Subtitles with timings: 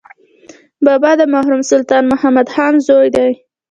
[0.85, 3.31] بابا د مرحوم سلطان محمد خان زوی دی.